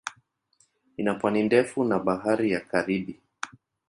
Ina 0.97 1.13
pwani 1.13 1.43
ndefu 1.43 1.83
na 1.83 1.99
Bahari 1.99 2.51
ya 2.51 2.59
Karibi. 2.59 3.19